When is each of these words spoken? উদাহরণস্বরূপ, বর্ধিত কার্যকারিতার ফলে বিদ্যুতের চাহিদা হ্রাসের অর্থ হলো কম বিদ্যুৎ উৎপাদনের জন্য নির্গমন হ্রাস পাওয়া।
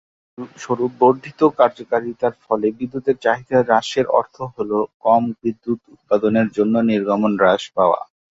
উদাহরণস্বরূপ, 0.37 0.91
বর্ধিত 1.01 1.41
কার্যকারিতার 1.59 2.33
ফলে 2.45 2.67
বিদ্যুতের 2.77 3.17
চাহিদা 3.23 3.59
হ্রাসের 3.61 4.05
অর্থ 4.19 4.37
হলো 4.55 4.77
কম 5.03 5.23
বিদ্যুৎ 5.41 5.79
উৎপাদনের 5.95 6.47
জন্য 6.57 6.75
নির্গমন 6.89 7.33
হ্রাস 7.39 7.63
পাওয়া। 7.75 7.99